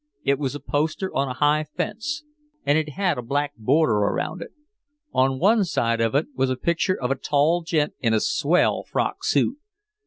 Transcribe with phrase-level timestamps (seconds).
[0.23, 2.23] It was a poster on a high fence,
[2.65, 4.49] and it had a black border around it.
[5.13, 8.81] On one side of it was a picture of a tall gent in a swell
[8.83, 9.59] frock suit.